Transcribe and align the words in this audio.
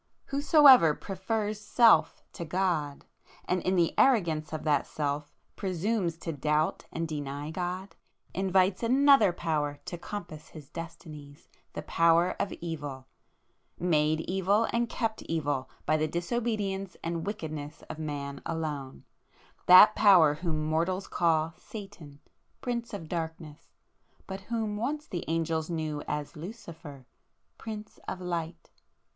Whosoever 0.29 0.95
prefers 0.95 1.59
Self 1.61 2.23
to 2.33 2.43
God, 2.43 3.05
and 3.45 3.61
in 3.61 3.75
the 3.75 3.93
arrogance 3.99 4.51
of 4.51 4.63
that 4.63 4.87
Self, 4.87 5.31
presumes 5.55 6.17
to 6.17 6.33
doubt 6.33 6.85
and 6.91 7.07
deny 7.07 7.51
God, 7.51 7.95
invites 8.33 8.81
another 8.81 9.31
Power 9.31 9.79
to 9.85 9.99
compass 9.99 10.47
his 10.47 10.69
destinies,—the 10.69 11.83
power 11.83 12.31
of 12.39 12.51
Evil, 12.53 13.05
made 13.77 14.21
evil 14.21 14.67
and 14.73 14.89
kept 14.89 15.21
evil 15.29 15.69
by 15.85 15.97
the 15.97 16.07
disobedience 16.07 16.97
and 17.03 17.27
wickedness 17.27 17.83
of 17.83 17.99
Man 17.99 18.41
alone,—that 18.43 19.93
power 19.93 20.33
whom 20.33 20.65
mortals 20.65 21.07
call 21.07 21.53
Satan, 21.59 22.21
Prince 22.59 22.95
of 22.95 23.07
Darkness,—but 23.07 24.41
whom 24.41 24.77
once 24.77 25.05
the 25.05 25.23
angels 25.27 25.69
knew 25.69 26.01
as 26.07 26.35
Lucifer, 26.35 27.05
Prince 27.59 27.99
of 28.07 28.19
Light!" 28.19 28.71